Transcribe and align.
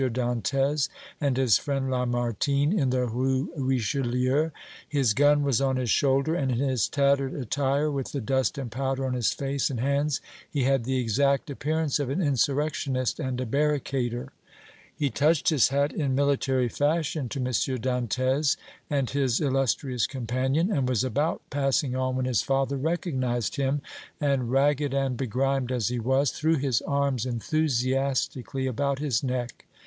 Dantès 0.09 0.89
and 1.21 1.37
his 1.37 1.59
friend 1.59 1.91
Lamartine 1.91 2.73
in 2.73 2.89
the 2.89 3.05
Rue 3.05 3.51
Richelieu; 3.55 4.49
his 4.89 5.13
gun 5.13 5.43
was 5.43 5.61
on 5.61 5.75
his 5.75 5.91
shoulder, 5.91 6.33
and 6.33 6.51
in 6.51 6.57
his 6.57 6.87
tattered 6.89 7.35
attire, 7.35 7.91
with 7.91 8.11
the 8.11 8.19
dust 8.19 8.57
and 8.57 8.71
powder 8.71 9.05
on 9.05 9.13
his 9.13 9.31
face 9.31 9.69
and 9.69 9.79
hands, 9.79 10.19
he 10.49 10.63
had 10.63 10.85
the 10.85 10.97
exact 10.97 11.51
appearance 11.51 11.99
of 11.99 12.09
an 12.09 12.19
insurrectionist 12.19 13.19
and 13.19 13.39
a 13.39 13.45
barricader. 13.45 14.33
He 14.97 15.11
touched 15.11 15.49
his 15.49 15.67
hat 15.67 15.93
in 15.93 16.15
military 16.15 16.67
fashion 16.67 17.29
to 17.29 17.39
M. 17.39 17.45
Dantès 17.45 18.57
and 18.89 19.07
his 19.07 19.39
illustrious 19.39 20.07
companion, 20.07 20.71
and 20.71 20.89
was 20.89 21.03
about 21.03 21.43
passing 21.51 21.95
on 21.95 22.15
when 22.15 22.25
his 22.25 22.41
father 22.41 22.75
recognized 22.75 23.57
him 23.57 23.83
and, 24.19 24.49
ragged 24.49 24.95
and 24.95 25.15
begrimed 25.15 25.71
as 25.71 25.89
he 25.89 25.99
was, 25.99 26.31
threw 26.31 26.55
his 26.55 26.81
arms 26.87 27.27
enthusiastically 27.27 28.65
about 28.65 28.97
his 28.97 29.21
neck. 29.21 29.67